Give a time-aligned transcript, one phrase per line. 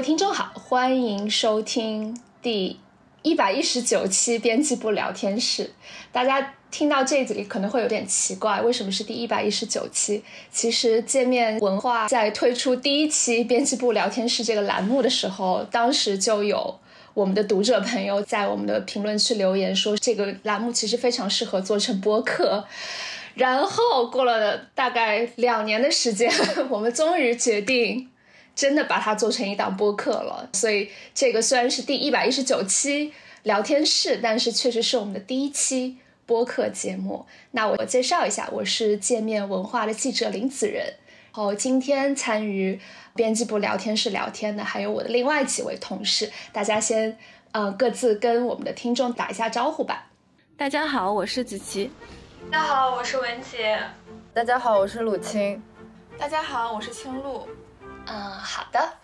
[0.00, 2.80] 位听众好，欢迎收听第
[3.20, 5.74] 一百一十九期编辑部聊天室。
[6.10, 10.22] 大家听到这里可能会有点奇怪，为什么是第一百一十九期？
[10.50, 16.80] 其实界面文化在推出第一期编辑部聊天室这个栏目的时候，当时就有
[17.12, 22.64] 我们的读者朋友在我们的评论区留言说，这个栏目其实非常适合做成播客。
[23.34, 26.32] 然后过了大概两年的时间，
[26.70, 28.08] 我们终于决定。
[28.54, 33.12] 真的把它做成一档播客了，所以这个虽然是第一百一十九期
[33.44, 37.26] 聊天室，但是确实是我们的第一期播客节目。
[37.52, 40.84] 那我介绍一下，我是界面文化的记者林子仁。
[41.32, 42.78] 然后今天参与
[43.14, 47.16] 编辑部聊天室聊天的还有我的另外几位同事，大家先
[47.52, 50.10] 呃各自跟我们的听众打一下招呼吧。
[50.56, 51.90] 大家好，我是子琪。
[52.50, 53.78] 大家好，我是文杰。
[54.34, 55.62] 大家好，我是鲁青。
[56.18, 57.48] 大家好，我是青露。
[58.06, 58.94] 嗯，好的。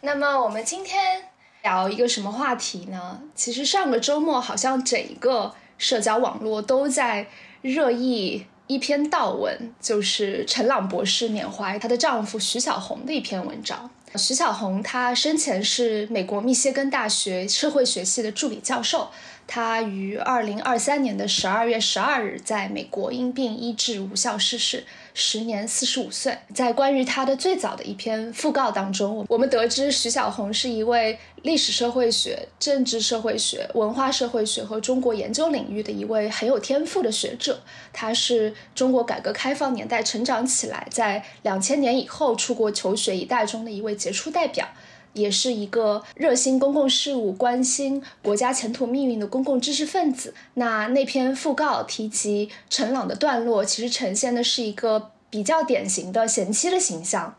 [0.00, 1.22] 那么我们今天
[1.62, 3.20] 聊一个什么话题呢？
[3.34, 7.26] 其实上个周末好像整个社交网络都在
[7.62, 13.90] 热议一篇悼文，就是陈朗博士缅怀她的丈夫徐小红的一篇文章。
[14.16, 19.10] 徐小红她生前是美国密歇根大学社会学系的助理教授，
[19.46, 24.84] 她于二零二三年的十二月十二日在美国因病医治无效逝世。
[25.16, 37.60] 时年四十五岁，在关于他的最早的一篇讣告当中，我们得知徐小红是一位历史社会学、政治社会学、文化社会学和中国研究领域的一位很有天赋的学者。
[37.92, 44.66] 他是中国改革开放年代成长起来，在两千年以后出国求学一代中的一位杰出代表。
[45.14, 50.34] 也是一个热心公共事务、关心国家前途命运的公共知识分子。
[50.54, 57.34] 那那篇讣告提及陈朗的段落，其实呈现的是一个比较典型的贤妻的形象。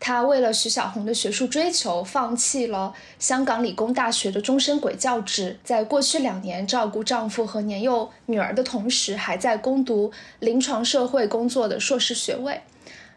[0.00, 12.60] 她为了徐小红的学术追求，放弃了香港理工大学的终身轨教职，在过去两年照顾丈夫和年幼女儿的同时，还在攻读临床社会工作的硕士学位。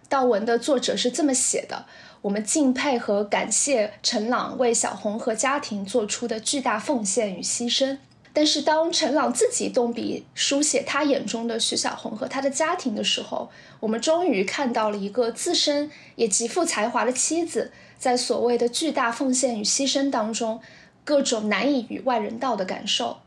[0.10, 1.86] 悼文的作者是这么写的。
[2.22, 7.98] 我们敬佩和感谢陈朗为小红和家庭做出的巨大奉献与牺牲。
[8.34, 13.50] 但是，当陈朗自己动笔书写他眼中的徐小红和他的家庭的时候，
[13.82, 20.62] 我们终于看到了一个自身也极富才华的妻子，在所谓的巨大奉献与牺牲当中，
[21.04, 23.18] 各种难以与外人道的感受。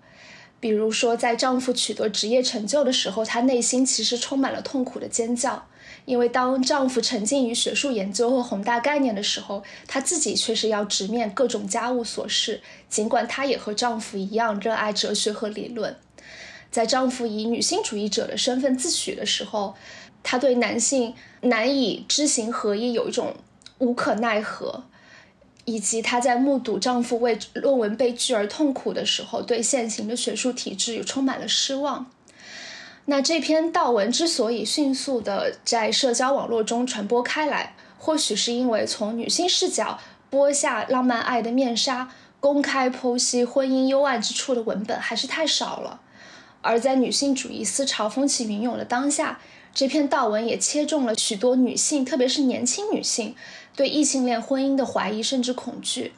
[0.58, 5.66] 比如说，在丈夫取得职业成就的时候，她内心其实充满了痛苦的尖叫。
[6.06, 12.60] 因为当丈夫沉浸于学术研究和宏大概念的时候，她自己却是要直面各种家务琐事。
[12.90, 15.96] 尽管她也和丈夫一样热爱哲学和理论，
[16.70, 19.74] 在丈夫以女性主义者的身份自诩的时候，
[20.22, 23.34] 她对男性难以知行合一有一种
[23.78, 24.84] 无可奈何，
[25.64, 32.10] 以及她在目睹丈夫为论文被拒而痛苦的时候，对现行的学术体制也充满了失望。
[33.06, 39.98] 那这篇悼文之所以迅速的在社交网络中传播开来，或许是因为从女性视角
[40.30, 42.10] 剥下浪漫爱的面纱，
[42.40, 46.00] 公开剖析婚姻幽暗之处的文本还是太少了。
[46.62, 49.38] 而在女性主义思潮风起云涌的当下，
[49.74, 53.36] 这篇悼文也切中了许多女性，特别是年轻女性
[53.76, 56.14] 对异性恋婚姻的怀疑甚至恐惧。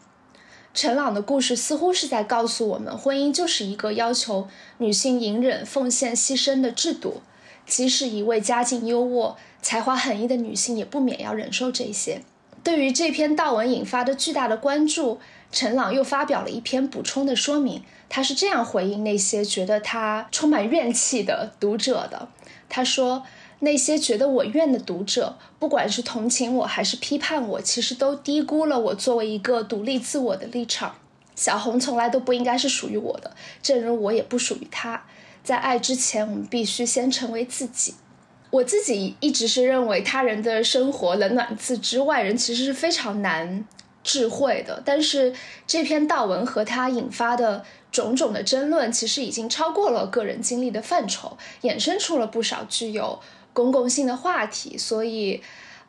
[0.76, 7.22] 陈朗的故事似乎是在告诉我们，婚姻就是一个要求女性隐忍、奉献、牺牲的制度。
[7.64, 12.20] 即使一位家境优渥、才华横溢的女性，也不免要忍受这些。
[12.62, 15.18] 对于这篇悼文引发的巨大的关注，
[15.50, 17.82] 陈朗又发表了一篇补充的说明。
[18.10, 22.28] 他是这样回应那些觉得他充满怨气的读者的
[22.68, 23.22] ：“他说。”
[23.60, 30.94] 那些觉得我怨的读者，不管是同情我还是批判我，其实都低估了我作为一个独立自我的立场。
[31.34, 35.04] 小红从来都不应该是属于我的，正如我也不属于她。
[35.42, 37.94] 在爱之前，我们必须先成为自己。
[38.50, 43.64] 我自己一直是认为，他人的生活冷暖自知，外人其实是非常难
[44.02, 44.82] 智慧的。
[44.84, 45.34] 但是
[45.66, 53.18] 这篇悼文和他引发的种种的争论，其实已经超过了个人经历的范畴，衍生出了不少具有。
[53.56, 55.40] 公共性的话题，所以，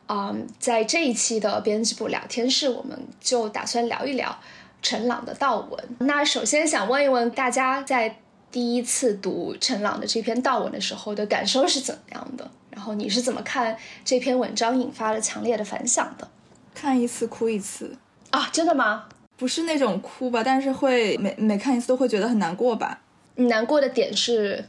[0.06, 4.34] 嗯，在这一期的编辑部聊天室，我们就打算聊一聊
[4.80, 5.84] 陈朗的悼文。
[5.98, 8.20] 那首先想问一问大家，在
[8.50, 12.50] 第一次读陈朗的这篇悼文的时候的感受是怎么样的？
[12.70, 16.26] 然后你是怎么看这篇文章引发了强烈的反响的？
[16.74, 17.94] 看一次哭一次
[18.30, 19.04] 啊，真的吗？
[19.36, 23.00] 不是那种哭吧，但是会每每看一次都会觉得很难过吧？
[23.34, 24.64] 你难过的点是？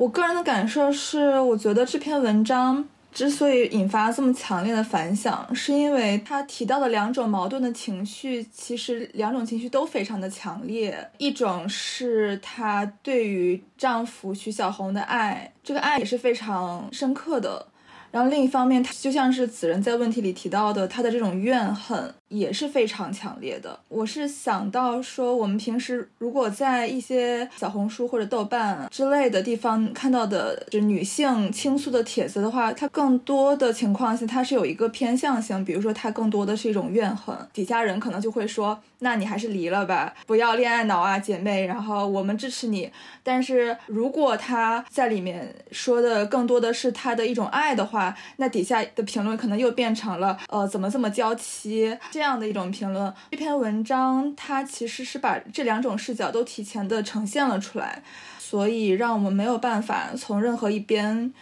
[0.00, 2.82] 我个人的感受是，我觉得这篇文章
[3.12, 11.10] 之所以引发这么强烈的反响，是因为他提到的两种矛盾的情绪，其实两种情绪都非常的强烈。
[11.18, 17.66] 一种是她对于丈夫徐小红的爱，这个爱也是非常深刻的。
[18.10, 23.78] 然后另一方面，他就像是子人在问题里提到的，他的这种怨恨也是非常强烈的。
[23.88, 38.80] 我是想到说，我们平时如果在一些小红书或者豆瓣之类的地方看到的，就女性倾诉的帖子的话，它更多的情况下，它是有一个偏向性，比如说它更多的是一种怨恨，底下人可能就会说。
[39.02, 41.64] 那你还是离了吧，不要恋爱脑啊，姐妹。
[41.64, 42.90] 然后我们支持你。
[43.22, 53.10] 但是如果他在里面说的更多的是他的一种爱的话，那底下的评论可能又变成了呃怎么这么娇妻这样的一种评论。
[53.30, 58.02] 这篇文章它其实是把这两种视角都提前的呈现了出来，
[58.38, 61.32] 所以让我们没有办法从任何一边。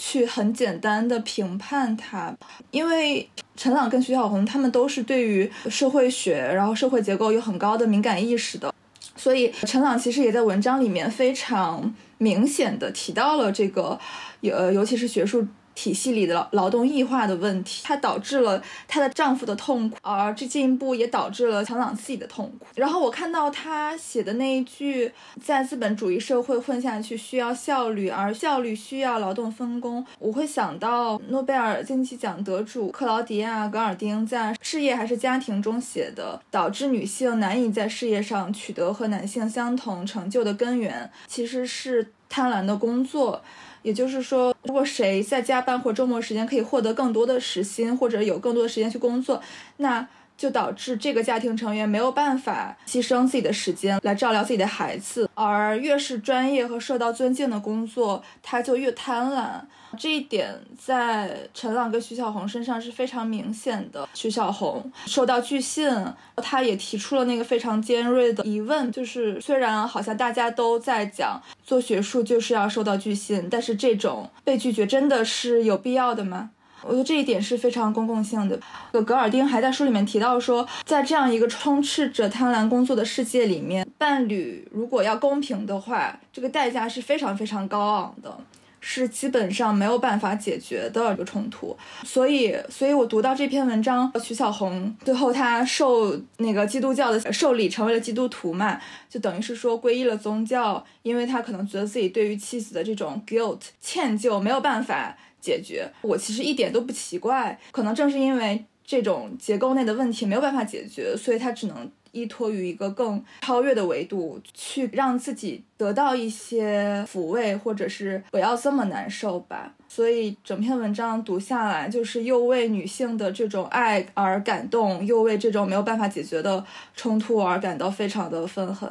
[0.00, 2.32] 去很简单的评判它，
[2.70, 8.72] 因为陈朗跟徐小红他们都是对于社会学，然后社会结构有很高的敏感意识的，
[9.16, 13.98] 所以陈朗其实也在文章里面非常明显的提到了这个，
[14.42, 15.48] 呃，尤其是学术。
[15.78, 22.66] 体系里的劳劳动异化的问题，它导致了她的丈夫的痛苦，而这进一步也导致了强朗自己的痛苦。
[22.74, 43.40] 然后我看到她写的那一句，在资本主义社会混下去需要效率，而效率需要劳动分工，我会想到诺贝尔经济奖得主克劳迪亚·戈尔丁在《事业还是家庭》中写的，导致女性难以在事业上取得和男性相同成就的根源，其实是贪婪的工作。
[43.82, 49.40] 也就是说，如果谁在加班或周末时间可以获得更多的时薪，或者有更多的时间去工作，
[49.78, 50.06] 那
[50.38, 55.28] 就导致这个家庭成员没有办法牺牲自己的时间来照料自己的孩子。
[55.34, 59.60] 而越是专业和受到尊敬的工作，他就越贪婪。
[59.98, 64.06] 这一点在陈朗跟徐小红身上是非常明显的。
[64.12, 65.90] 徐小红收到拒信，
[66.36, 76.50] 他也提出了那个非常尖锐的疑问，就是虽然好像大家都在讲做学术就是要收到拒信，但是这种被拒绝真的是有必要的吗？
[76.82, 78.58] 我觉得这一点是非常公共性的。
[79.02, 88.38] 格尔丁还在书里面提到说，在这样一个充斥着贪婪工作的世界里面，伴侣如果要公平的话，这个代价是非常非常高昂的。
[88.80, 98.80] 是基本上没有办法解决的一个冲突，所以，所以我读到这篇文章，徐小红最后她受那个基督教的受礼，成为了基督徒嘛，
[99.10, 105.90] 就等于是说皈依了宗教，因为她可能觉得自己对于妻子的这种 guilt 歉疚没有办法解决。
[106.02, 111.90] 我其实一点都不奇怪，可能正是因为这种结构内的问题没有办法解决，所以她只能。
[112.10, 119.74] 依托于一个更超越的维度，去让自己得到一些抚慰，或者是不要这么难受吧。
[119.88, 126.64] 所以整篇文章读下来，就是又为女性的这种爱而感动，又为这种没有办法解决的
[126.96, 128.90] 冲突而感到非常的愤恨。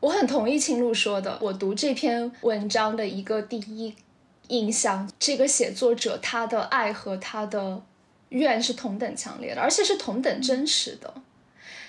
[0.00, 3.94] 我很同意青露说的，我读这篇文章的一个第一
[4.48, 7.82] 印象，这个写作者他的爱和他的
[8.30, 11.12] 怨是同等强烈的，而且是同等真实的。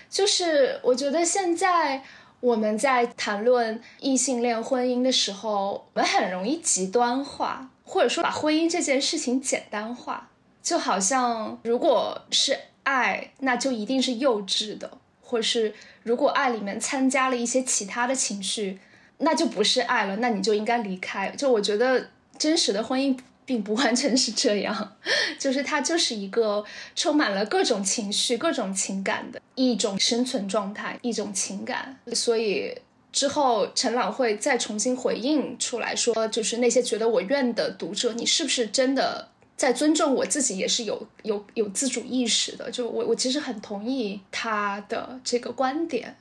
[0.09, 2.03] 就是我觉得现在
[2.39, 10.29] 我们在谈论异性恋婚姻的时候，我们很容易极端化，或者说把婚姻这件事情简单化，
[10.61, 14.89] 就好像如果是爱，那就一定是幼稚的，
[15.21, 18.79] 或是如果爱里面参加了一些其他的情绪，
[19.17, 21.29] 那就不是爱了，那你就应该离开。
[21.31, 23.17] 就我觉得真实的婚姻。
[23.47, 24.97] 并不完全是这样，
[25.39, 26.61] 就是它就是一个
[26.97, 31.97] 充满了各种情绪、各种情感的一种生存状态，一种情感。
[32.11, 32.77] 所以
[33.13, 42.69] 之后陈朗会再重新回应出来说，就是那些觉得我怨的读者，你是不是真的在尊重我自己，也是有有有自主意识的？
[42.69, 46.13] 就我我其实很同意他的这个观点。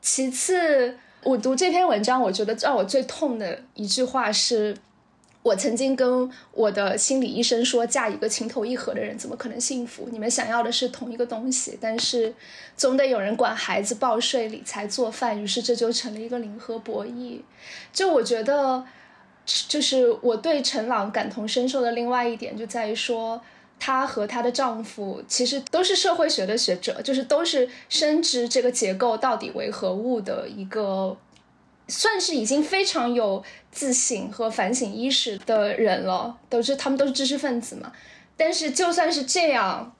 [0.00, 4.76] 其次，我读这篇文章，我觉得让我最痛的一句话是。
[5.44, 10.08] 我曾经跟我的心理医生说，嫁一个情投意合的人怎么可能幸福？
[10.10, 12.34] 你们想要的是同一个东西，但是
[12.76, 17.40] 总得有人管孩子、报税、理财、做饭，于是这就成了一个零和博弈。
[17.92, 18.84] 就我觉得，
[19.46, 23.40] 就是我对陈朗感同身受的另外一点，就在于说，
[23.78, 31.16] 她和她的丈夫其实都是社会学的学者，就是都是深知这个结构到底为何物的一个。
[31.88, 33.42] 算是已经非常有
[33.72, 37.90] 自省和反省意识的人了，都是他们都是知识分子嘛。
[38.36, 39.94] 但是就算是这样，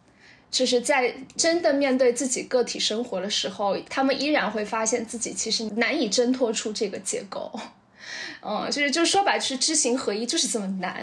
[0.50, 7.50] 就是在真的面对自己个体生活的时候，他们依然会发现自己其实难以挣脱出这个结构。
[8.40, 11.02] 嗯，就是就说白，就是知行合一就是这么难。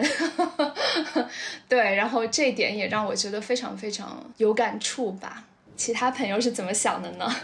[1.68, 5.44] 对，然后这一点也让我觉得非常非常有感触吧。
[5.76, 7.36] 其他朋友是怎么想的呢？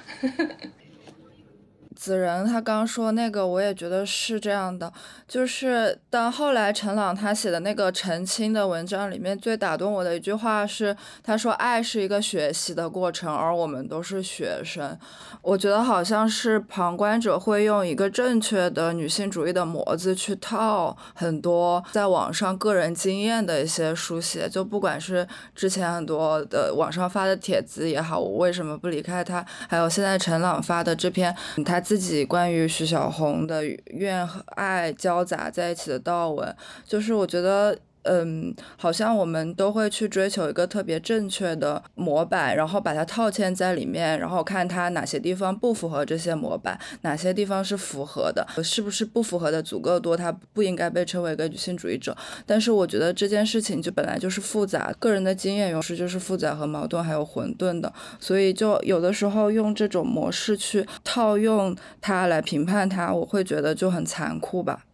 [2.03, 4.93] 子仁他刚说那个，我也觉得是这样的。
[5.29, 14.99] 就是当后来陈朗他写的那个澄清的文章里面，最打动我的一句话是，他说：“爱是一个学习的过程，而我们都是学生。”
[15.43, 31.33] 我觉得好像是旁观者会用一个正确的女性主义的模子去套很多在网上个人经验的一些书写，就不管是之前很多的网上发的帖子也好，我为什么不离开他，还有现在陈朗发的这篇
[31.65, 31.81] 他。
[31.93, 36.57] 自己关于徐小红的怨和爱交杂在一起的悼文，
[36.87, 37.79] 就是我觉得。
[38.03, 52.17] 嗯，好像我们都会去追求一个特别正确的模板，然后把它套嵌在里面，然后看它哪些地方不符合这些模板，哪些地方是符合的，是不是不符合的足够多，它不应该被称为一个女性主义者。
[52.45, 64.85] 但是我觉得这件事情就本来就是复杂，个人的经验有时就是复杂和矛盾还有混沌的，所以就有的时候用这种模式去套用它来评判它，我会觉得就很残酷吧。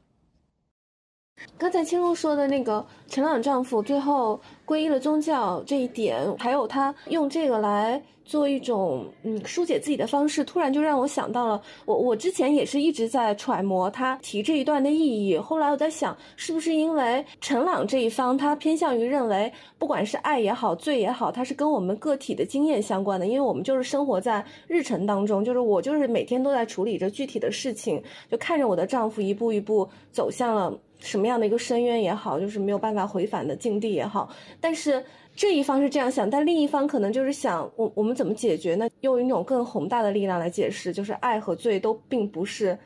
[1.57, 15.39] 刚才青露说的那个陈朗丈夫最后皈依了宗教这一点，还有他用这个来做一种嗯疏解自己的方式，突然就让我想到了我我之前也是一直在揣摩他提这一段的意义。
[15.39, 30.79] 后来我在想，是不是因为陈朗这一方他偏向于认为，不管是爱也好，罪也好，它是跟我们个体的经验相关的，因为我们就是生活在日程当中，就是我就是每天都在处理着具体的事情，就看着我的丈夫一步一步走向了。
[31.01, 34.29] 什么样的一个深渊也好，就是没有办法回返的境地也好，
[34.61, 38.89] 但是这一方是这样想，但另一方可能就是想，我我们怎么解决呢？
[39.01, 42.79] 用一种更宏大的力量来解释，就是爱和罪都并不是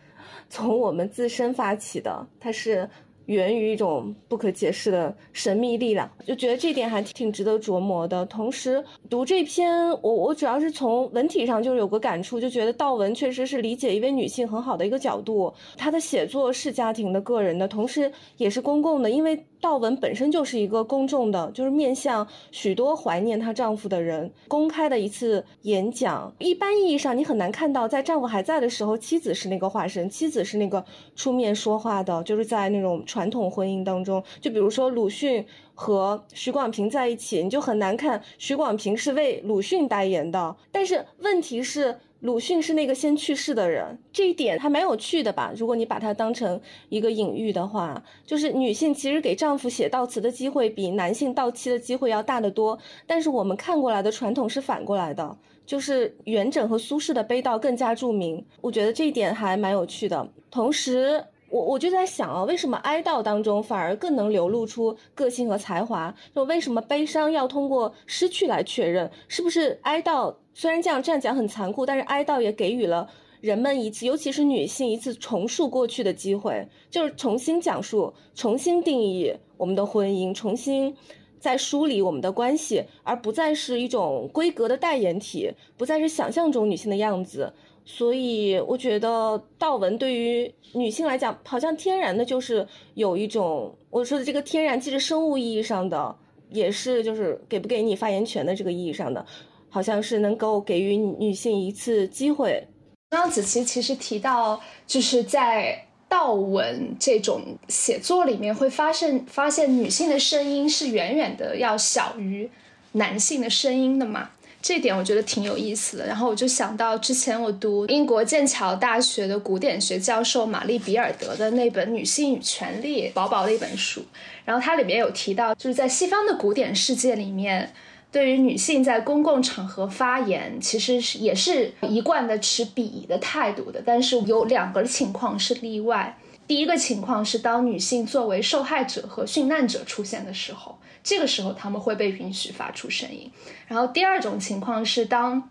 [0.48, 2.88] 从我们自身发起的，它是。
[3.26, 8.26] 源于一种不可解释的神秘力量，就觉得这点还挺值得琢磨的。
[8.26, 15.54] 同时读这篇，我我主要是从文体上就是有个感触，就觉得道文确实是理解一位女性很好的一个角度。
[15.78, 19.46] 她的写作是家庭的、个人的，同时也是公共的，因为。
[19.62, 26.35] 道文本身就是一个公众的，就是面向许多怀念她丈夫的人公开的一次演讲。
[26.40, 32.21] 一般意义上，你很难看到在丈夫还在的时候，妻子是那个化身，妻子是那个出面说话的。
[32.25, 40.57] 就是在那种传统婚姻当中，就比如说鲁迅和许广平在一起，你就很难看许广平是为鲁迅代言的。
[40.73, 42.00] 但是问题是。
[42.22, 45.52] 鲁迅是那个先去世的人，这一点还蛮有趣的吧？
[45.56, 52.78] 如果你把它当成一个隐喻的话，就是女性其实给丈夫写悼词的机会比男性到期的机会要大得多。
[53.08, 55.36] 但是我们看过来的传统是反过来的，
[55.66, 58.44] 就是元稹和苏轼的悲悼更加著名。
[58.60, 60.28] 我觉得这一点还蛮有趣的。
[60.48, 66.14] 同时，我我就在想啊，为什么哀悼当中反而更能流露出个性和才华？
[66.35, 69.11] 就为什么悲伤要通过失去来确认？
[69.28, 70.35] 是不是哀悼？
[70.54, 73.06] 虽然这样这样讲很残酷，但是哀悼也给予了
[73.42, 80.97] 人们一次，尤其是女性一次重述过去的机会，就是重新讲述、重新定义我们的婚姻，重新
[81.38, 87.52] 再梳理我们的关系，而不再是一种规格的代言体，不再是想象中女性的样子。
[87.84, 96.16] 所以，我觉得道文对于女性来讲，好像天然的就是有一种我说的这个天然，既是生物意义上的，
[96.50, 99.24] 也是就是给不给你发言权的这个意义上的。
[99.68, 102.62] 好像是能够给予女性一次机会。
[103.08, 112.50] 刚刚子琪其实提到，就是在道文这种写作里面，会发现发现女性的声音是远远的要小于
[112.92, 114.30] 男性的声音的嘛？
[114.62, 116.07] 这点我觉得挺有意思的。
[116.07, 124.02] 然后我就想到之前我读英国剑桥大学的古典学教授玛丽比尔德的那本《女性与权力》薄薄的一本书，
[124.45, 127.75] 然后它里面有提到，就是在西方的古典世界里面。
[128.12, 133.83] 对于女性在公共场合发言，其实是也是一贯的持鄙夷的态度的。
[133.83, 136.14] 但是有两个情况是例外。
[136.52, 143.32] 第一个情况是，当女性作为受害者和殉难者出现的时候，这个时候他们会被允许发出声音。
[143.66, 145.49] 然后第二种情况是，当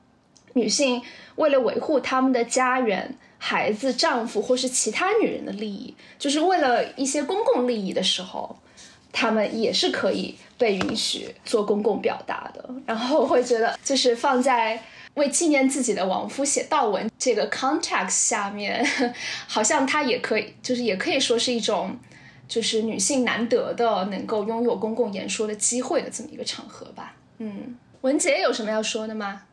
[0.53, 1.01] 女性
[1.37, 8.55] 为了维护他们的家园、孩子、丈夫或是其他女人的利益，就是为了一些公共利益的时候。
[9.13, 14.81] 他们也是可以被允许做公共表达的，然后我会觉得，就是放在
[15.15, 18.85] 为纪念自己的亡夫写悼文这个 context 下面，
[19.47, 21.97] 好像它也可以，就是也可以说是一种，
[22.47, 27.15] 就是女性难得的能够拥有公共演说的机会的这么一个场合吧。
[27.39, 29.43] 嗯，文杰有什么要说的吗？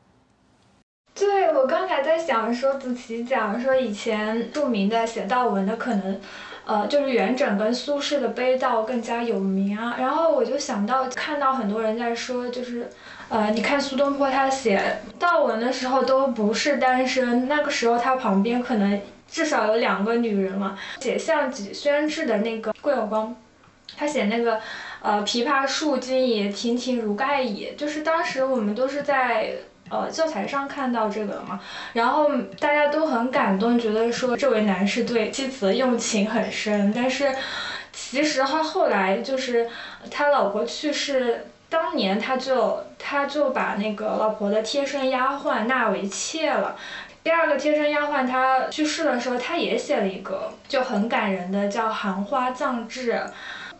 [1.14, 6.20] 对我刚才在想说，子琪讲说以前著名的写悼文的可能。
[6.64, 9.96] 呃，就是元稹跟苏轼的悲悼更加有名啊。
[9.98, 12.86] 然后我就想到，看到很多人在说，就是，
[13.28, 20.78] 呃，你看苏东坡他写悼文的时候都不是单身，那个时候他旁边可能至少有两个女人嘛。
[21.00, 23.36] 写《项脊轩志》的那个桂有光，
[23.96, 24.60] 他写那个，
[25.02, 29.50] 呃，琵琶树今已亭亭如盖矣，就是当时我们都是在。
[29.90, 31.58] 呃，教材上看到这个嘛，
[31.94, 32.30] 然后
[32.60, 36.92] 大家都很感动，觉得说这位男士对妻子的用情很深。
[36.94, 37.34] 但是，
[37.90, 39.66] 其实他后来就是
[40.10, 46.76] 他老婆去世当年，他就他就把那个老婆的贴身丫鬟纳为妾了。
[47.22, 53.12] 第二个贴身丫鬟她去世的时候，他也写了一个就很感人的，叫《寒花葬志》。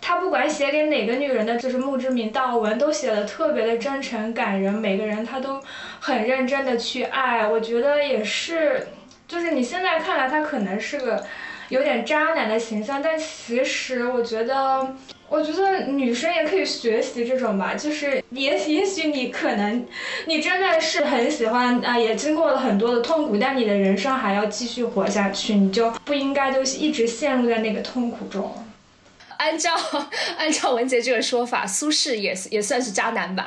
[0.01, 4.73] 他不管写给哪个女人的，就是墓志铭悼文，都写的特别的真诚感人。
[4.73, 5.61] 每个人他都
[5.99, 8.89] 很认真的去爱，我觉得也是，
[9.27, 11.25] 就是你现在看来他可能是个
[11.71, 14.95] 有点渣男的形象，但其实我觉得，
[15.29, 19.87] 我觉得女生也可以学习这种吧，就是也也许你可能
[20.27, 28.65] 你真的是很喜欢啊，也经过了很多的痛苦，但你的人生还要继续活下去，你就不应该就一直陷入在那个痛苦中。
[29.37, 29.71] 按照
[30.37, 33.47] 按照文杰这个说法，苏轼也也算是渣男吧。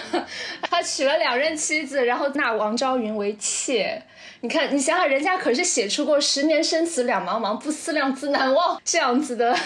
[0.70, 4.02] 他娶了两任妻子，然后纳王昭云为妾。
[4.40, 9.56] 你看，你想想，人家可是写出过“十年生死两茫茫，不思量，自难忘”这样子的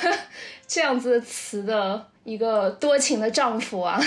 [0.66, 4.00] 这样子的词的一个多情的丈夫啊。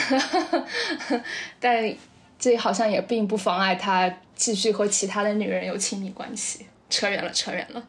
[1.60, 1.94] 但
[2.38, 6.66] 这好像也并不妨碍他继续和其他的女人有亲密关系。
[6.90, 7.84] 扯远了，扯远了。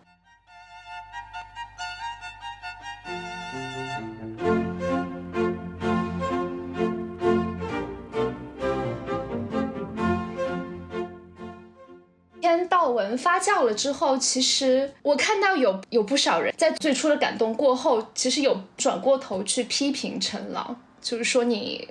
[13.17, 21.89] 发酵了之后，其实我看到有有不少人在最初的感动过后，其实有转过头去批评陈老，就是说你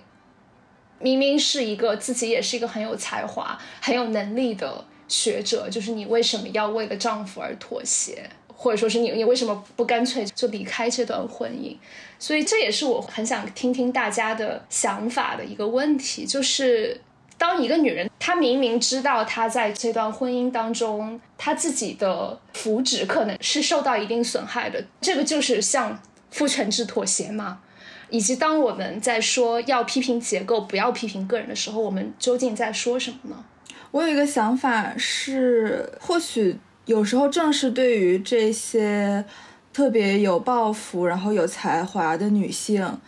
[0.99, 11.75] 明明是一个自己也是一个很有才华、很有能力的学者，就是你为什么要为了丈夫而妥协，或者说是你你为什么不干脆就离开这段婚姻？
[12.17, 17.01] 所以这也是我很想听听大家的想法的一个问题，就是。
[17.39, 25.99] 当一个女人，她明明知道她在这段婚姻当中，她自己的福祉可能是受到一定损害的，这个就是向
[26.29, 27.61] 父权制妥协吗？
[28.09, 33.45] 以及当我们在说要批评结构，不要批评个人的时候，我们究竟在说什么呢？
[33.91, 39.23] 我有一个想法是，或许有时候正是对于这些
[39.71, 42.99] 特别有抱负、然后有才华的女性，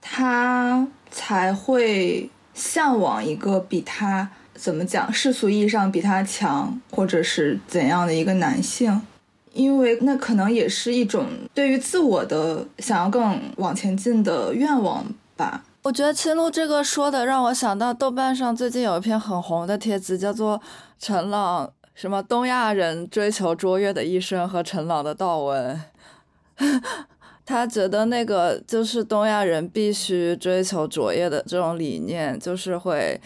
[0.00, 2.28] 她才会。
[2.56, 9.02] 向往一个比他怎么讲世俗意义上比他强，或者是怎样的一个男性，
[9.52, 15.04] 因为那可能也是一种对于自我的想要更往前进的愿望
[15.36, 15.62] 吧。
[15.82, 20.60] 我觉得青鹿这个说的让我想到豆瓣上最近有一篇很红的帖子，叫做
[20.98, 25.80] 陈朗什么东亚人追求卓越的一生和陈朗的悼文。
[27.46, 33.18] 他觉得那个就是东亚人必须追求卓越的这种理念，就是会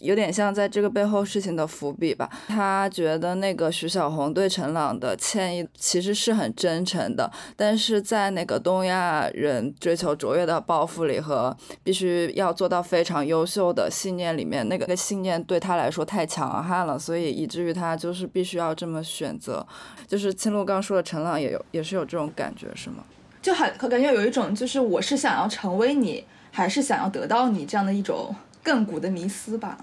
[0.00, 2.28] 有点像在这个背后事情的伏笔吧。
[2.48, 19.64] 他觉得那个徐小红对陈朗的歉意其实是很真诚的，但是在那个东亚人追求卓越的抱负里和必须要做到非常优秀的信念里面，那个信念对他来说太强悍了，所以以至于他就是必须要这么选择。
[20.08, 23.04] 就是青鹿刚说的，陈朗也有也是有这种感觉，是吗？
[23.40, 29.78] 就很感觉有一种，就是我是想要成为你，还是想要得到你这样的一种亘古的迷思吧。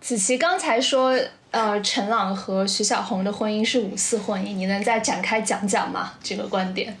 [0.00, 1.16] 子琪刚才说，
[1.52, 6.14] 呃，陈朗和徐小红的婚姻是五四婚姻，你能再展开讲讲吗？
[6.22, 6.96] 这个观点，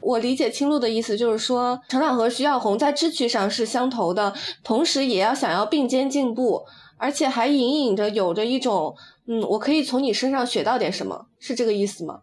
[0.00, 6.66] 我理解青露的意思就是说，陈朗和徐小红在志趣上是相投的，同时也要想要并肩进步，
[6.98, 8.94] 而且还隐隐着有着一种，
[9.26, 12.20] 嗯，我可以从你身上学到点什么，是这个意思吗？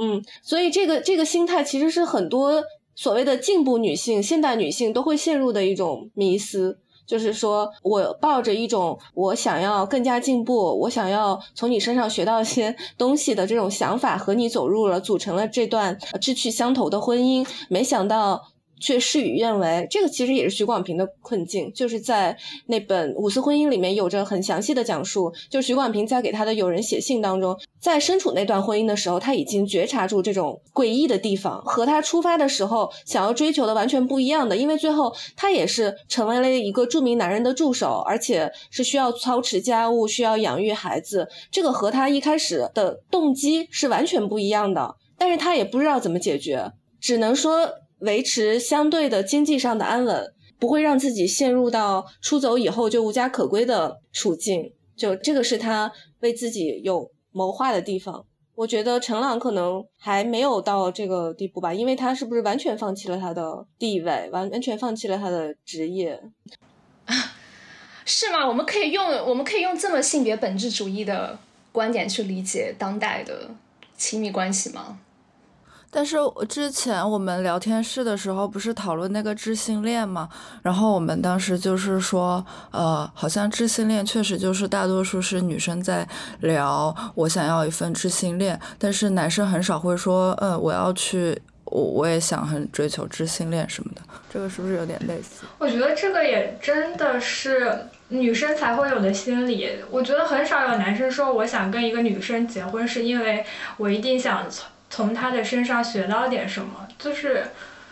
[0.00, 2.62] 嗯，所以这个这个心态其实是很多
[2.94, 18.48] 所谓的进步女性、现代女性都会陷入的一种迷思，就是说我抱着一种我想要更加进步，我想要从你身上学到一些东西的这种想法，和你走入了，组成了这段志趣相投的婚姻，没想到。
[18.80, 22.36] 却事与愿违，这个其实也是徐广平的困境，就是在
[22.66, 25.32] 那本《五四婚姻》里面有着很详细的讲述。
[25.50, 34.56] 就徐广平在给他的友人写信当中，在身处那段婚姻的时候，他已经觉察出这种诡异的地方，和他出发的时候想要追求的完全不一样的。
[34.56, 44.94] 因为最后他也是成为了一个著名男人的助手，而且是需要操持家务、需要养育孩子，这个和他一开始的动机是完全不一样的。
[45.16, 46.72] 但是他也不知道怎么解决。
[47.00, 54.72] 只能说维持相对的经济上的安稳，不会让自己陷入到出走以后就无家可归的处境。
[54.96, 58.24] 就这个是他为自己有谋划的地方。
[58.56, 66.20] 我觉得陈朗可能还没有到这个地步吧，因为他是不是完全放弃了他的地位，完完全放弃了他的职业？
[68.04, 68.48] 是吗？
[68.48, 71.38] 我们可以用我们可以用这么性别本质主义的
[71.70, 73.48] 观点去理解当代的
[73.96, 74.98] 亲密关系吗？
[75.90, 76.16] 但是
[76.48, 80.28] 之前我们聊天室的时候不是讨论那个知性恋嘛？
[80.62, 86.06] 然后我们当时就是说，呃，好像知性恋确实就是大多数是女生在
[86.40, 94.02] 聊，我想要一份知性恋，但是男生很少会说，嗯，我要去，我我也想很追求知性恋什么的。
[94.30, 95.46] 这个是不是有点类似？
[95.56, 99.70] 我觉得这个也真的是女生才会有的心理。
[99.90, 103.44] 我觉得很少有男生说我想跟一个女生结婚，是因为
[103.78, 104.46] 我一定想
[104.88, 105.12] 从。
[105.14, 107.44] 他的身上学到点什么，就是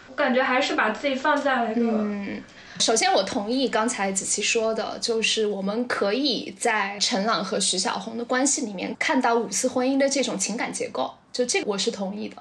[0.08, 1.82] 我感觉还是把自己放在了一个。
[1.82, 2.42] 嗯，
[2.78, 12.36] 首先我同意刚才子琪说的，就是我们可以在陈朗和徐小红的关系里面看到五次婚姻的这种情感结构，就这个我是同意的。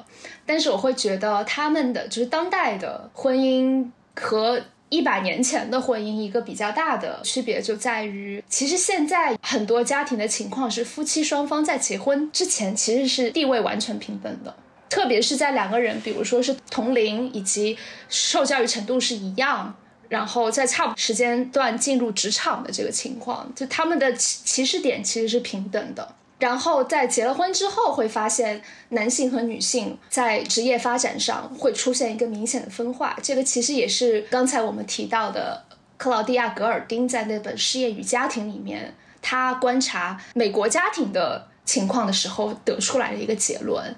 [0.46, 4.62] 但是我会觉得他们的就是当代的婚姻和。
[4.96, 14.56] 一百年前的婚姻，一个比较大的区别就在于，其实现在很多家庭的情况是，夫妻双方在结婚之前其实是地位完全平等的，
[14.90, 17.78] 特别是在两个人，比如说是同龄以及
[18.08, 19.76] 受教育程度是一样，
[20.08, 26.16] 然后在差不时间段进入职场的这个情况，就他们的起起始点其实是平等的。
[26.46, 33.18] 然后在结了婚之后，会发现男性和女性在职业发展上会出现一个明显的分化。
[33.24, 35.66] 这个其实也是刚才我们提到的
[35.98, 43.96] 克劳迪亚·格尔丁在那本《事业与家庭》里面，他观察美国家庭的情况的时候得出来的一个结论。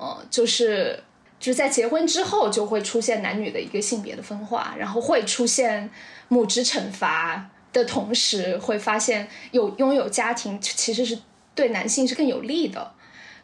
[0.00, 1.02] 嗯，就是
[1.40, 5.90] 就是在结婚之后就会出现男女的一个性别的分化，然后会出现
[6.28, 11.18] 母职惩罚的同时，会发现有拥有家庭其实是。
[11.60, 12.92] 对男性是更有利的，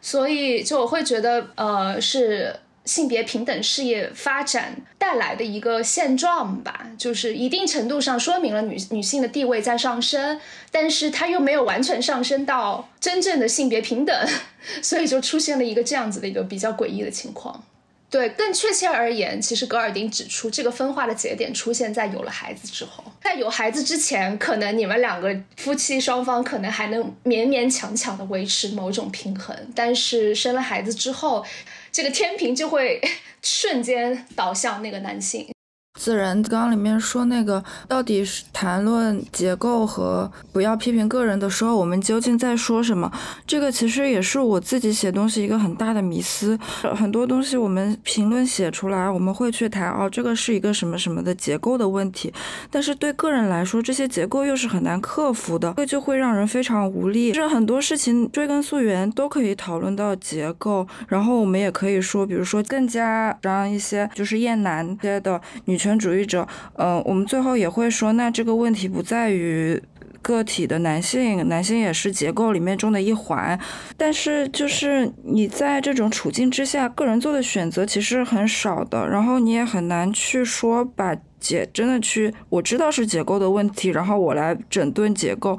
[0.01, 10.39] 所以就我会觉得，呃，是性别平等事业发展带来的一个现状吧，就是一定程度上说明了女女性的地位在上升，
[10.71, 14.27] 但是它又没有完全上升到真正的性别平等，
[14.81, 17.63] 所以就出现了一个这样子的一个比较诡异的情况。
[18.09, 23.03] 对，更确切而言，其实格尔丁指出，这个分化的节点出现在有了孩子之后。
[23.21, 31.45] 在有孩子之前，可能你们两个夫妻双方可能还能勉勉强强的维持某种平衡，但是生了孩子之后，
[31.91, 33.01] 这个天平就会
[33.43, 35.49] 瞬间倒向那个男性。
[35.97, 43.11] 自然纲里面说那个到底是谈论结构和不要批评个人的时候，我们究竟在说什么？
[43.47, 46.57] 这个其实也是我自己写东西一个很大的迷思。
[46.95, 52.31] 很多东西我们评论写出来，我们会去谈哦，这个是一个什么什么的结构的问题。
[52.69, 57.31] 但是对个人来说，这些结构又是很难克服的，这就会让人非常无力。
[57.31, 65.86] 就是很多事情追根溯源都可以讨论到结构，然后我们也可以说，比如说更加让一些就是厌男些的女权。
[65.87, 69.81] 权主义者，呃，我们最后也会说，那这个问题不在于
[70.21, 73.57] 个体的男性，男性也是结构里面中的一环。
[73.95, 85.57] 但是，就是你在这种处境之下，个人做的选择其实很少的，然后你也很难去说把结真的去，我知道是结构的问题，然后我来整顿结构。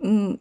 [0.00, 0.38] 嗯，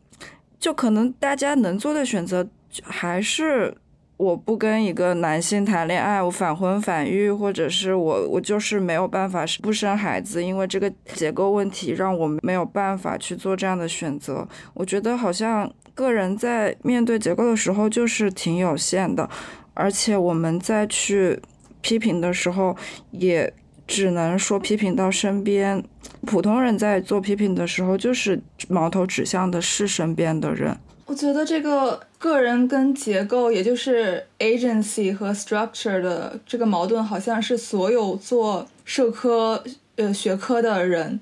[0.57, 2.47] 就可能大家能做的选择
[2.83, 3.75] 还是。
[4.19, 14.45] 我不跟一个男性谈恋爱，我反婚反育，或者是我我就是没有办法不生孩子，因为这个结构问题让我没有办法去做这样的选择。
[14.73, 19.29] 我觉得好像个人在面对结构的时候就是挺有限的，
[19.73, 21.39] 而且我们在去
[21.79, 22.75] 批评的时候，
[23.11, 23.53] 也
[23.87, 25.81] 只能说批评到身边。
[26.27, 30.77] 普通人在做批评的时候，就是矛头指向的是身边的人。
[31.05, 39.63] 我觉得这个个人跟结构，也就是 agency 和 structure 的这个矛盾，好像是所有做社科
[39.95, 41.19] 呃学科的人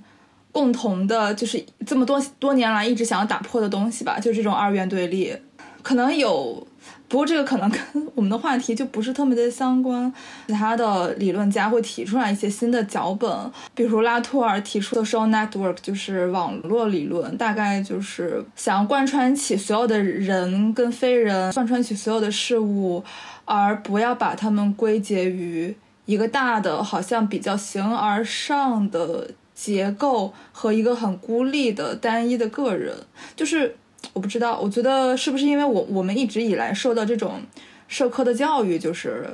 [0.51, 5.33] 共同的，就是这么多多年来一直想要打破的东西吧，就这种二元对立，
[5.81, 6.67] 可能有。
[7.09, 7.81] 不过这个可能跟
[8.15, 10.11] 我们的话题就不是特别的相关。
[10.47, 13.29] 其他的理论家会提出来一些新的脚本，
[13.73, 23.03] 比如拉托尔提出的 social network，就是网络理论，大概就是想要贯穿起所有的人跟非人，贯穿起所有的事物，
[23.45, 25.73] 而不要把它们归结于
[26.05, 32.93] 一个大的，好像比较形而上的结构和一个很孤立的单一的个人，
[33.35, 33.77] 就是。
[34.13, 37.41] 我不知道，我觉得是不是因为我我们一直以来受到这种
[37.87, 39.27] 社科的教育，就是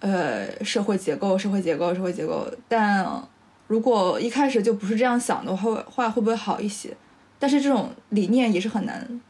[0.00, 2.46] 呃，社会结构，社会结构，社会结构。
[2.68, 3.28] 但
[3.68, 6.96] 如果一开始就不是这样想的话，话会不会好一些？
[7.38, 9.20] 但是这种理念也是很难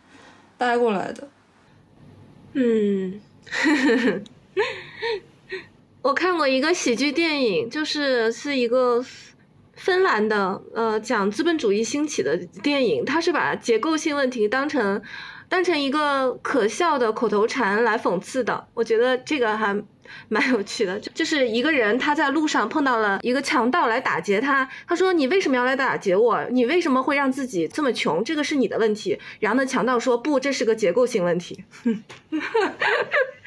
[0.56, 1.28] 带过来的。
[2.54, 3.20] 嗯，
[6.02, 9.04] 我看过一个喜剧电影，就是是一个
[9.80, 15.02] 芬兰的呃讲资本主义兴起的电影，它是把结构性问题当成。
[15.48, 19.76] 当成一个可笑的口头禅来讽刺的，我觉得这个还
[20.28, 20.96] 蛮有趣的。
[21.00, 26.40] 就就是一个人他在路上碰到了一个强盗来打劫他，他说：“你为什么要来打劫我？
[26.52, 28.22] 你为什么会让自己这么穷？
[28.22, 31.64] 这个是你的问题。”然后呢强盗说：“不，这是个结构性问题。”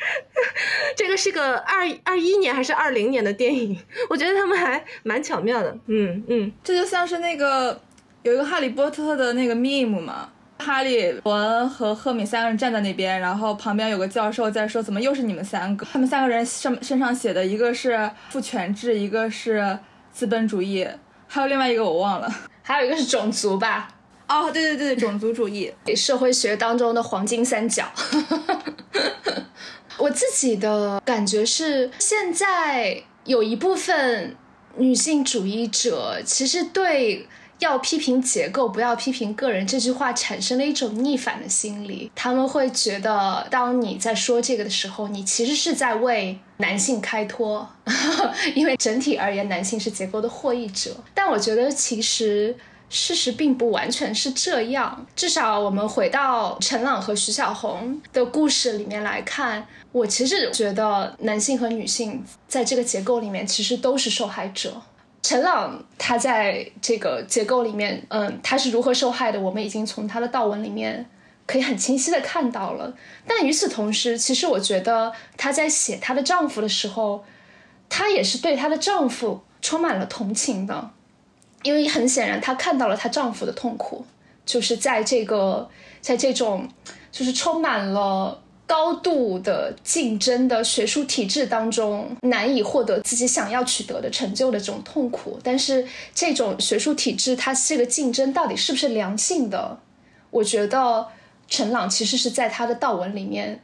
[0.96, 3.78] 这个是个二二一年还是二零年的电影？
[4.10, 5.78] 我觉得他们还蛮巧妙的。
[5.88, 7.80] 嗯嗯，这就像是那个
[8.24, 10.30] 有一个哈利波特的那个 meme 嘛。
[10.60, 19.78] 哈利、伯恩和赫敏三个人站在那边，然后旁边有个教授在说：“怎么又是你们三个？”他们三个人上身上写的一个是父权制，一个是
[20.14, 20.88] 资本主义，
[21.28, 23.90] 还有另外一个我忘了， 还有一个是种族吧？
[24.30, 27.84] 哦，对对对，种族主义，社会学当中的黄金三角。
[29.98, 34.36] 我自己的感觉是，现在有一部分
[34.78, 37.28] 女性主义者其实对。
[37.60, 39.66] 要批评结构，不要批评个人。
[39.66, 47.66] 这句话产生了一种逆反的心理，他们会觉得，当你在说这个的时候，你其实是在为男性开脱，
[48.54, 50.98] 因为整体而言，男性是结构的获益者。
[51.14, 52.54] 但我觉得，其实
[52.94, 55.06] 事实并不完全是这样。
[55.16, 64.80] 至少我们回到陈朗和徐小红的故事里面来看，我其实觉得男性和女性在这个结构里面其实都是受害者。
[65.24, 69.40] 陈朗他在这个结构里面，嗯，他是如何受害的？
[69.40, 71.10] 我们已经从他的悼文里面
[71.48, 72.94] 可以很清晰的看到了。
[73.26, 77.26] 但与此同时，其实我觉得她在写她的丈夫的时候，
[77.90, 80.92] 她也是对她的丈夫充满了同情的，
[81.64, 84.06] 因为很显然她看到了她丈夫的痛苦，
[84.46, 85.68] 就是在这个
[86.00, 86.70] 在这种
[87.12, 88.40] 就是充满了。
[88.66, 99.78] 高度的竞争的学术体制当中，难以获得自己想要取得的成就的这种痛苦，但是这种学术体制，它这个竞争到底是不是良性的？
[100.32, 101.06] 我觉得
[101.48, 103.62] 陈朗其实是在他的悼文里面，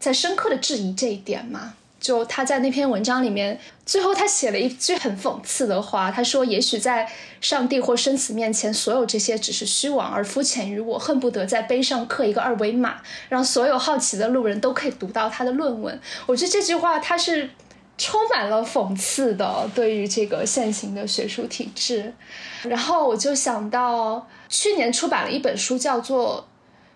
[0.00, 1.74] 在深刻的质疑这一点嘛。
[2.00, 7.06] 就他在那篇文章里面，最后他写了一句很讽刺的话，他说：“也许在
[7.42, 17.50] 上帝或生死面前，所有这些只是虚妄而肤浅于我，恨不得在碑上刻一个二维码，让所有好奇的路人都可以读到他的论文。”我觉得这句话他是
[17.98, 22.14] 充满了讽刺的，对于这个现行的学术体制。
[22.62, 26.46] 然后我就想到去年出版了一本书，叫做。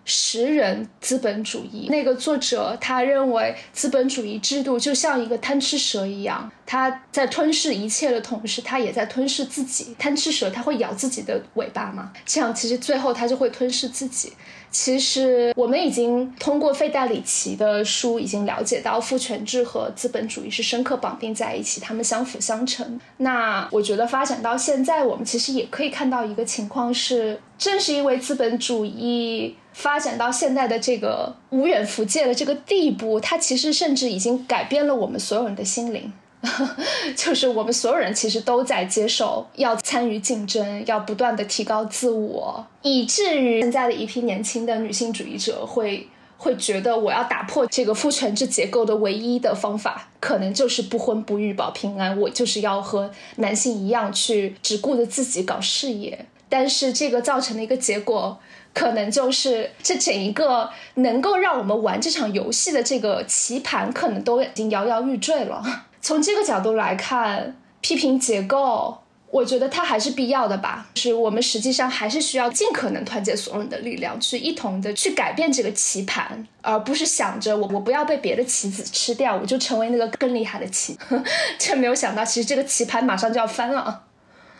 [0.05, 9.95] 食人资本主义，那个作者他认为资本主义制度就像一个贪吃蛇一样，他在吞噬一切的同时，他也在吞噬自己。
[9.97, 12.11] 贪吃蛇它会咬自己的尾巴吗？
[12.25, 14.31] 这样其实最后它就会吞噬自己。
[14.69, 22.99] 其实我们已经通过费代里奇的书已经了解到，父权制和资本主义是深刻绑定在一起，他们相辅相成。
[23.17, 29.55] 那我觉得发展到现在，我们其实也可以看到一个情况是，正是因为资本主义。
[29.75, 36.13] 发展到现在的这个无远弗届的这个地步，它其实甚至已经改变了我们所有人的心灵，
[37.13, 58.39] 就是我们所有人其实都在接受要参与竞争，要不断的提高自我，以至于现在的一批年轻的女性主义者会会觉得，我要打破这个父权制结构的唯一的方法，可能就是不婚不育保平安，我就是要和男性一样去只顾着自己搞事业，但是这个造成的一个结果。
[58.73, 65.63] 可能就是这整一个能够让我们玩这场游戏的这个棋盘，可能都已经摇摇欲坠了。
[66.01, 68.97] 从这个角度来看，批评结构，
[69.31, 70.87] 我觉得它还是必要的吧。
[70.93, 80.99] 就是我们实际上还是需要尽可能团结所有人的力量，去一同的去改变这个棋盘，而不是想着我我不要被别的棋子吃掉，我就成为那个更厉害的棋。
[81.57, 84.01] 却没有想到，其实这个棋盘马上就要翻了。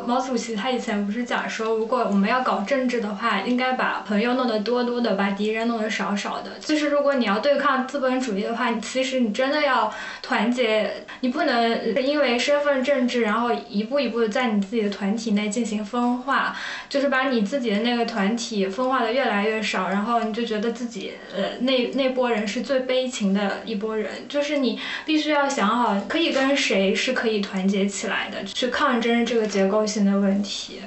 [0.03, 6.51] 毛主席他以前不是讲说，如果我们要搞政治的话，应该把朋友弄得多多的，把敌人弄得少少的。
[6.59, 16.55] 就是如果你要对抗资本主义的话，其实你真的要团结，你不能因为身份政治，然后一步一步的在你自己的团体内进行分化，
[16.89, 24.11] 就是把你自己的那个团体分化的越来越少，然后你就觉得自己呃那那波人是最悲情的一波人。
[24.27, 29.84] 就是你必须要想好，可以跟谁是可以团结起来的，去抗争这个结构。
[29.85, 30.81] 性的问题，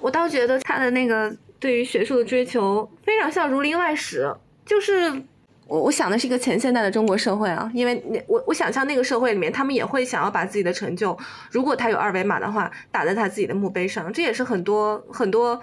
[0.00, 4.24] 我倒觉得他的那个对于学术的追求非常像《儒林外史》，
[4.64, 5.10] 就是
[5.66, 11.16] 我我想的是一个前现代的中国社会啊，因为那我我想象那个社会里面，他们也会想要把自己的成就，
[11.50, 15.60] 如果他有二维码的话，打在他自己的墓碑上，这也是很多很多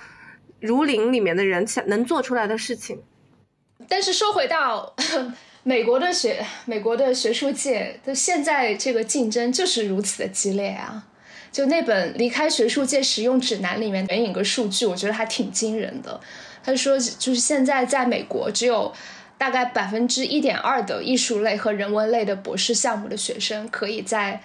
[0.60, 3.02] 儒林里面的人想能做出来的事情。
[3.88, 4.96] 但是说回到
[5.63, 11.08] 美国的学美国的学术界的现在这个竞争就是如此的激烈啊！
[11.54, 16.20] 就那本《离开学术界实用指南》里面援引个数据，我觉得还挺惊人的。
[16.63, 18.92] 他说，就是现在在美国只有
[19.38, 24.42] 大概百分之一点二的艺术类和人文类的博士项目的学生可以在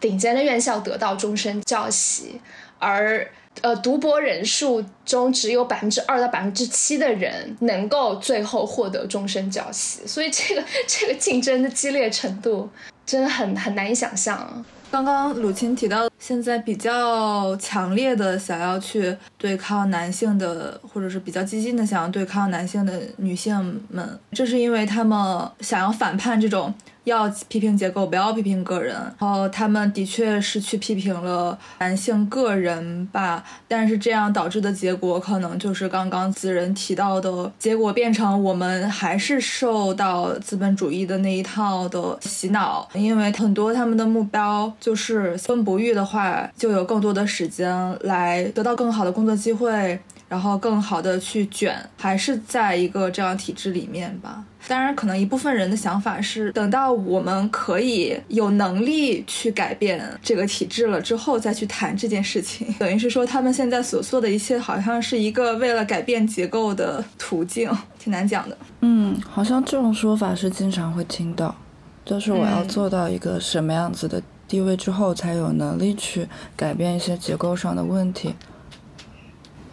[0.00, 2.40] 顶尖的院校得到终身教习，
[2.78, 12.70] 而呃，读博人数中只有百分之二到百分之七的人能够最后获得终身教习，所以这个这个竞争的激烈程度
[13.08, 14.62] 真的很很难以想象。
[14.90, 26.72] 刚刚鲁青提到，现在比较强烈的想要去对抗男性的，或者是比较激进的想要对抗男性的女性们，这是因为他们想要反叛这种。
[27.08, 28.94] 要批评结构，不要批评个人。
[29.18, 42.88] 然后他们的确是去批评了男性个人吧，但是这样导致的结果可能就是刚刚子仁提到的结果，变成我们还是受到资本主义的那一套的洗脑。
[42.94, 49.98] 因为很多他们的目标就是婚不育的话，就有更多的时间来得到更好的工作机会。
[50.28, 54.44] 然后更好的去卷，还是在一个这样体制里面吧。
[54.66, 62.70] 当然，可能一部分人的想法是，等到我们可以有能力去改变这个体制了之后，再去谈这件事情。
[62.78, 68.58] 等于是说，他们现在所做的一切，好像是一个为了改变结构的途径， 挺难讲的。
[68.80, 71.56] 嗯，好像这种说法是经常会听到，
[72.04, 78.34] 就是我要做到一个什么样子的地位之后，才有能力去改变一些结构上的问题。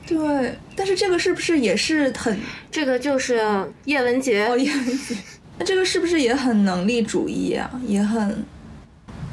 [0.07, 2.37] 对，但是这个是不是也是很？
[2.71, 3.41] 这个就是
[3.85, 5.15] 叶文洁哦，叶文洁，
[5.57, 7.69] 那这个是不是也很能力主义啊？
[7.87, 8.45] 也很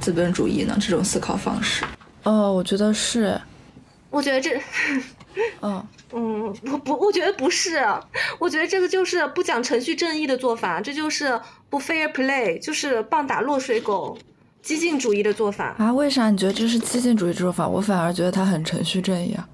[0.00, 0.76] 资本主义呢？
[0.80, 1.84] 这种思考方式？
[2.22, 3.40] 哦，我觉得是。
[4.10, 4.60] 我觉得这，
[5.62, 7.82] 嗯嗯， 不不，我觉得不是。
[8.38, 14.16] 我觉得这个就是不讲程序正义的做法，这就是不 fair play，就是棒打落水狗，
[14.62, 15.92] 激进主义的做法啊？
[15.92, 17.66] 为啥你觉得这是激进主义做法？
[17.66, 19.48] 我反而觉得他很程序正义啊。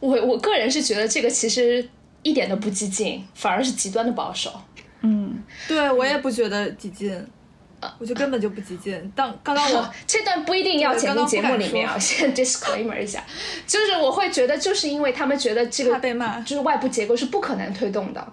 [0.00, 1.88] 我我个人是觉得这个其实
[2.22, 4.52] 一点都不激进，反而是极端的保守。
[5.00, 7.26] 嗯，对我也不觉得激进，
[7.98, 9.12] 我就根本就不激进。
[9.14, 13.22] 当刚刚我 这段不一定要剪进节目里面啊，先 disclaimer 一下，
[13.66, 18.32] 就是我会觉得，就是因为他们觉得这个被骂，就是外部结构是不可能推动的，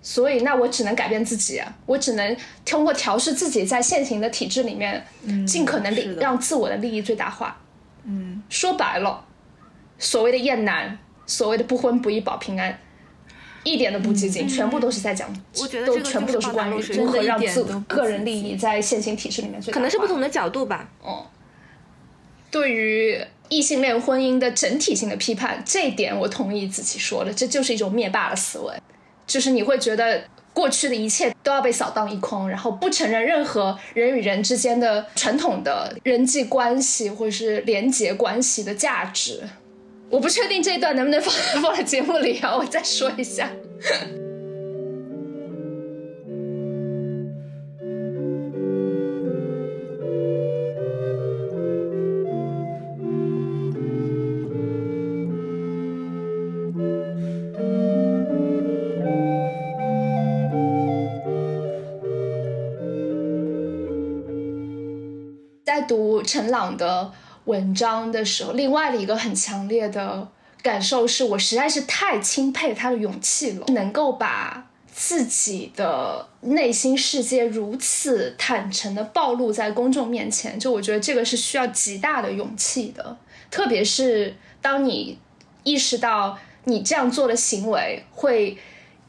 [0.00, 5.06] 所以那我只能改变自己，我只能通过调试自己在现行的体制里面，
[5.46, 7.58] 尽可能让自我的利益最大化。
[8.04, 9.22] 嗯，说白了，
[9.98, 10.98] 所谓的厌男。
[11.26, 12.78] 所谓的不婚不育保平安，
[13.64, 15.28] 一点都不激进，全部都是在讲，
[15.84, 20.88] 都全部都是关于如何让自个人利益在现行体制里面最可能是不同的角度吧。
[21.02, 21.26] 哦，
[22.50, 28.72] 对于异性恋婚姻的整体性的批判，这一点我同意子琪说的，这就是一种灭霸的思维，
[29.26, 39.42] 就是你会觉得过去的一切都要被扫荡一空，然后不承认任何人与人之间的传统的人际关系或者是连结关系的价值。
[40.08, 43.50] 我不确定这一段能不能放 放在节目里啊，我再说一下。
[65.64, 67.12] 在读陈朗的。
[67.46, 70.28] 文章的时候，另外的一个很强烈的
[70.62, 80.56] 感受是我实在是太钦佩他的勇气了，能够把自己的内心世界如此坦诚的暴露在公众面前。
[80.58, 83.16] 就我觉得这个是需要极大的勇气的，
[83.50, 85.18] 特别是当你
[85.64, 88.56] 意识到你这样做的行为会。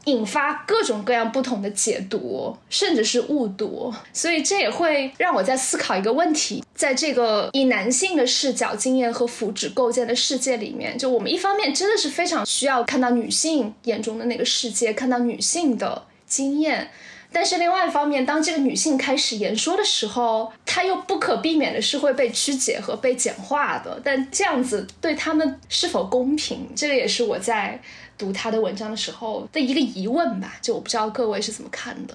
[0.08, 16.90] 引发各种各样不同的解读，甚至是误读，所以这也会让我在思考一个问题：在这个以男性的视角、经验和福祉构建的世界里面，就我们一方面真的是非常需要看到女性眼中的那个世界，看到女性的经验。
[17.30, 24.00] 但是另外一方面，当这个女性开始言说的时候，她又不可避免的是会被曲解和被简化的。
[24.02, 26.68] 但这样子对他们是否公平？
[26.74, 27.80] 这个也是我在
[28.16, 30.54] 读她的文章的时候的一个疑问吧。
[30.62, 32.14] 就我不知道各位是怎么看的。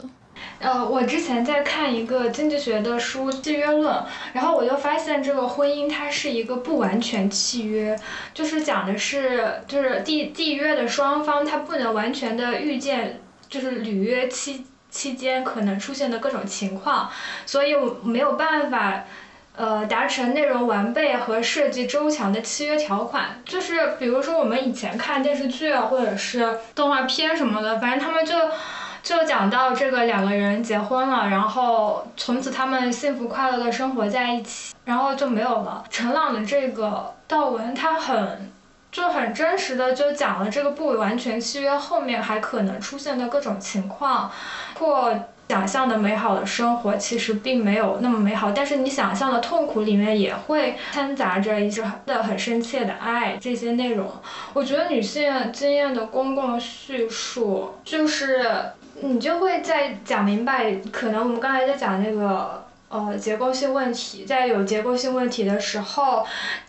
[0.60, 3.94] 呃，我之前在看一个经济学的书《契约论》，
[4.34, 7.98] 然后我就发现这个婚姻它是一个不完全契约，
[8.34, 14.66] 就是讲的是就是缔缔约的双方他不能完全的预见，就是履约期。
[14.94, 17.10] 期间可能出现的各种情况，
[17.46, 19.04] 所以没有办法。
[19.56, 28.34] 呃，达成内容完备和设计周详的契约条款，就是比如说我们以前看电视剧啊，或者是动画片什么的，反正他们就
[29.04, 35.84] 就讲到这个两个人结婚了，然后从此他们幸福快乐的生活在一起，然后就没有了。
[35.92, 38.52] 陈朗的这个道文，他很
[38.94, 44.32] 就很真实的就讲了这个不完全契约后面还可能出现的各种情况，
[44.80, 45.14] 或。
[45.50, 53.38] 想象的美好的生活其实并没有那么美好，但是你想象的痛苦里面也会掺杂着一些的很深切的爱。
[53.40, 54.10] 这些内容，
[54.54, 58.42] 我觉得女性经验的公共叙述，就是
[59.02, 62.63] 你就会在讲明白，可能我们刚才在讲那个
[62.94, 66.26] 呃结构性问题，在有结构性问题的时候。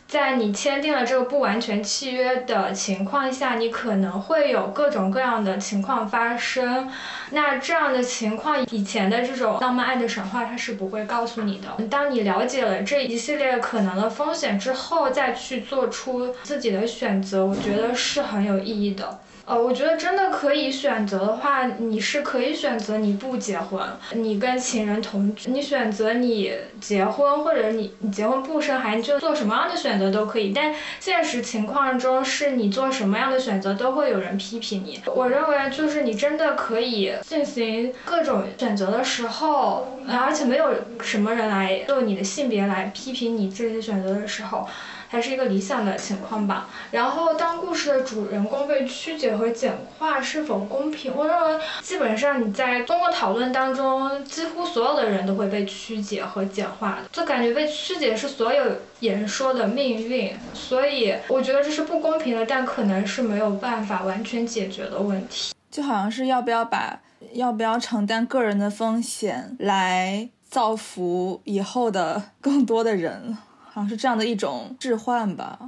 [0.07, 6.89] 在你签订了这个不完全契约的情况下，你可能会有各种各样的情况发生。
[7.31, 11.85] 那这样的情况，以前的这种浪漫爱的神话，它是不会告诉你的。
[11.87, 19.19] 当你了解了这一系列可能的风险之后，再去做出自己的选择，我觉得是很有意义的。
[19.47, 23.79] 呃，我觉得真的可以选择的话，你是可以选择你不结婚，
[24.15, 30.51] 你跟情人同居，你选择你结婚，或者你你结婚不生孩子，就做什么样的选择都可以。
[30.55, 34.99] 但现实情况中，是你做什么样的选择都会有人批评你。
[35.15, 40.73] 我认为，就是你真的可以进行各种选择的时候，而且没有
[41.03, 44.67] 什么人来就你的性别来批评你这些选择的时候。
[45.15, 46.69] 还是一个理想的情况吧。
[46.91, 51.13] 然后，当故事的主人公被曲解和简化是否公平？
[51.15, 57.09] 我认为，基本上你在通过讨论当中，几乎所有的人都会被曲解和简化的。
[57.13, 58.65] 就感觉被曲解是所有
[58.99, 65.55] 言说的命运，所以我觉得这是不公平的，但可能是没有办法完全解决的问题。
[65.71, 67.01] 就好像是要不要把
[67.35, 73.39] 要不要承担个人的风险来造福以后的更多的人。
[73.75, 75.59] 好像是这样的一种置换吧。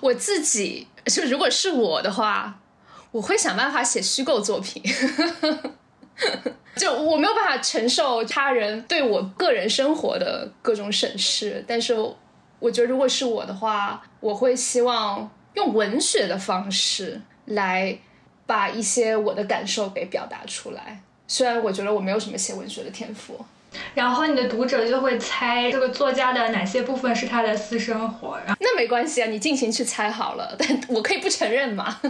[0.00, 2.58] 我自己就如果是我的话，
[3.12, 4.82] 我会想办法写虚构作品。
[6.74, 11.94] 就我没有办法承受他人对我个人生活的各种审视，但是
[12.58, 17.96] 我觉得如果是我的话，我会希望用文学的方式来
[18.46, 21.00] 把一些我的感受给表达出来。
[21.28, 23.44] 虽然我觉得我没有什么写文学的天赋。
[23.94, 31.98] 然后你的读者就会猜这个作家的哪些部分是他的私生活，然后那没关系啊，你尽情去猜好了，但我可以不承认嘛。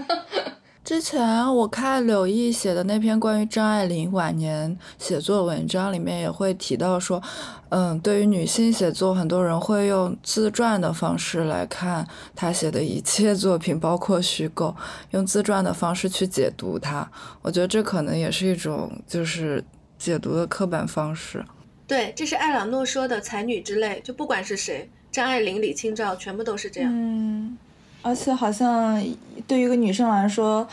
[0.84, 7.22] 之前我看柳毅写的那篇关于张爱玲晚年写作文章里面也会提到说，
[7.70, 12.06] 嗯，对于女性写作，很多人会用自传的方式来看
[12.36, 14.76] 她写的一切作品，包括虚构，
[15.12, 17.10] 用自传的方式去解读它。
[17.40, 19.64] 我觉得这可能也是一种就是
[19.98, 21.42] 解读的刻板方式。
[21.86, 26.90] 对，这是艾朗诺说的才女之泪，就不管是谁，张爱玲、李清照，全部都是这样。
[26.90, 27.58] 嗯，
[28.00, 29.04] 而且好像
[29.46, 30.66] 对于一个女生来说，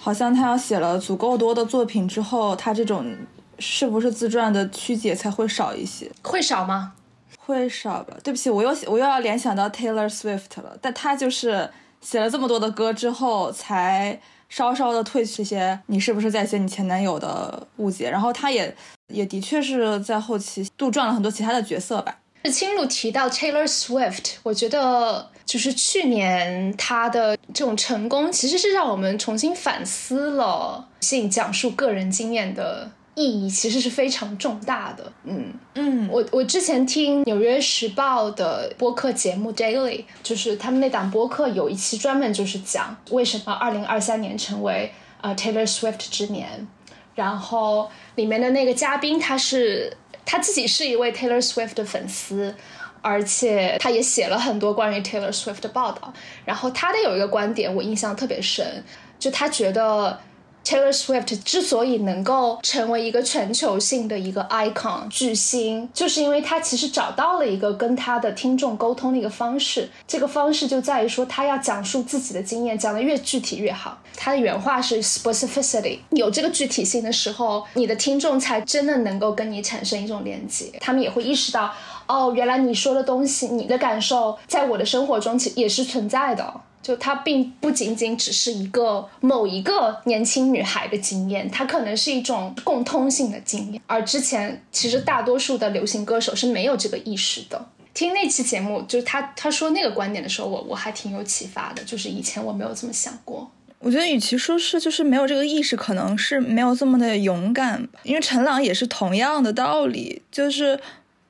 [0.00, 3.16] 好像她要写了足够多的作品之后，她这种
[3.60, 6.10] 是不是自传的曲解才会少一些？
[6.22, 6.94] 会少吗？
[7.38, 8.16] 会少吧。
[8.24, 11.70] 对不起，我又我又要联想到 Taylor Swift 了，但她就是
[12.00, 14.20] 写了这么多的歌之后才。
[14.52, 18.10] 稍稍的褪去这些，你是不是在写你前男友的误解？
[18.10, 18.76] 然后他也
[19.08, 22.18] 也的确是在后期杜撰了很多其他的角色吧。
[22.52, 32.90] 青露提到 Taylor Swift，我觉得就是去年他的这种成功，其实是让我们重新反思了性讲述个人经验的。
[33.14, 35.52] 意义其实是非常重大的，嗯。
[35.74, 46.66] 嗯，我我之前听《纽约时报》的播客节目 Daily，就是他们那档播客有一期专门就是讲为什么二零二三年成为呃 Taylor Swift 之年，
[47.14, 52.54] 然后里面的那个嘉宾他是他自己是一位 Taylor Swift 的粉丝，
[53.00, 56.12] 而且他也写了很多关于 Taylor Swift 的报道，
[56.44, 58.84] 然后他的有一个观点我印象特别深，
[59.18, 60.18] 就他觉得。
[60.64, 69.88] Taylor Swift 之所以能够成为一个全球性的一个 icon 巨星，就是因为他其实找到了一个跟他的听众沟通的一个方式。
[70.06, 73.98] 这个方式就在于说，他要讲述自己的经验，讲的越具体越好。
[74.16, 80.66] 他的原话是 specificity，有这个具体性的时候，你的听众才真的能够跟你产生一种连接。
[80.80, 81.72] 他们也会意识到，
[82.06, 86.60] 哦，原来你说的东西，你的感受，在我的生活中其也是存在的。
[86.82, 93.80] 就它并不仅仅只是一个某一个年轻女孩的经验，它可能是一种共通性的经验。
[93.86, 97.64] 而之前其实大多数的流行歌手是没有这个意识的。
[97.94, 101.84] 听那期节目，就是他他说那个观点的时候，我我还挺有启发的。
[101.84, 103.50] 就是以前我没有这么想过。
[103.78, 108.00] 我觉得与其说是就是没有这个意识，可能是没有这么的勇敢吧。
[108.04, 110.80] 因为陈朗也是同样的道理，就是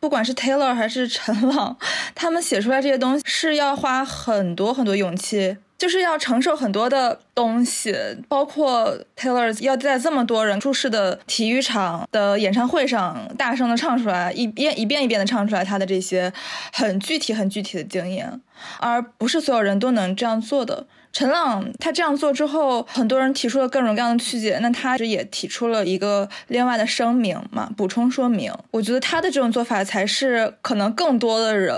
[0.02, 1.76] 不管是 Taylor 还是陈朗，
[2.12, 5.56] 他们写出来这些东西是要花很多很多勇气。
[5.78, 7.92] 就是要承受很多的东西，
[8.28, 16.32] 包括 Taylor 要在这么多人注视的体育场的演唱会上大声的唱出来，一遍一遍一遍的唱出来他的这些
[16.72, 18.40] 很具体、很具体的经验，
[18.78, 20.86] 而不是所有人都能这样做的。
[21.12, 28.52] 陈朗他这样做之后，很多人提出了各种各样的曲解，那他也提出了一个另外的声明嘛，补充说明。
[28.70, 31.76] 我觉得他的这种做法才是可能更多的人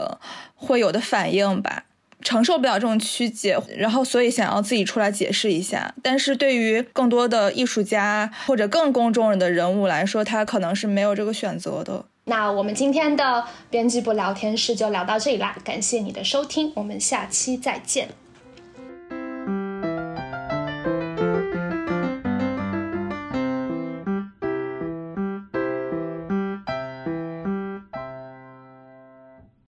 [0.55, 1.85] 会有的反应吧。
[2.23, 5.95] 承受不了这种曲解，然后所以想要自己出来解释一下。
[6.03, 12.07] 但是对于更多的艺术家或者更公众的人物来说，他可能是没有这个选择的。
[12.25, 18.09] 那我们今天的编辑部聊天室就聊到这里啦，感谢你的收听，我们下期再见。